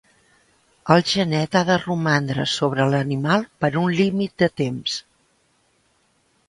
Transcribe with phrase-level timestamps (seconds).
[0.95, 4.99] El genet ha de romandre sobre l'animal per un límit de temps.